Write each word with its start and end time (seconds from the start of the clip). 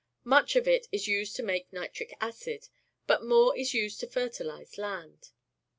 Much 0.23 0.55
of 0.55 0.67
it 0.67 0.87
is 0.91 1.07
used 1.07 1.35
to 1.35 1.43
make 1.43 1.71
nitric 1.71 2.15
acid, 2.19 2.69
but 3.05 3.23
more 3.23 3.55
is 3.55 3.75
used 3.75 3.99
to 3.99 4.07
ferliUze 4.07 4.79
land. 4.79 5.29